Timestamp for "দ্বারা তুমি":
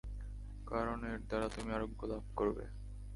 1.27-1.69